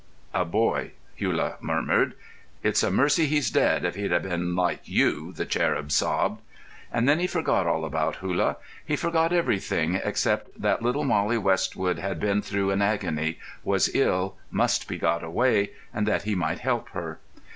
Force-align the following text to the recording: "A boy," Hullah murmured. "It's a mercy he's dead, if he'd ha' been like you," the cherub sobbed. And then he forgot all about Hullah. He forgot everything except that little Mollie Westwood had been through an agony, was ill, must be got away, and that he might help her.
"A 0.33 0.45
boy," 0.45 0.93
Hullah 1.19 1.57
murmured. 1.61 2.13
"It's 2.63 2.81
a 2.81 2.89
mercy 2.89 3.27
he's 3.27 3.51
dead, 3.51 3.85
if 3.85 3.93
he'd 3.93 4.11
ha' 4.11 4.23
been 4.23 4.55
like 4.55 4.79
you," 4.85 5.31
the 5.33 5.45
cherub 5.45 5.91
sobbed. 5.91 6.41
And 6.91 7.07
then 7.07 7.19
he 7.19 7.27
forgot 7.27 7.67
all 7.67 7.85
about 7.85 8.15
Hullah. 8.15 8.57
He 8.83 8.95
forgot 8.95 9.31
everything 9.31 10.01
except 10.03 10.59
that 10.59 10.81
little 10.81 11.03
Mollie 11.03 11.37
Westwood 11.37 11.99
had 11.99 12.19
been 12.19 12.41
through 12.41 12.71
an 12.71 12.81
agony, 12.81 13.37
was 13.63 13.93
ill, 13.93 14.37
must 14.49 14.87
be 14.87 14.97
got 14.97 15.23
away, 15.23 15.69
and 15.93 16.07
that 16.07 16.23
he 16.23 16.33
might 16.33 16.61
help 16.61 16.89
her. 16.97 17.19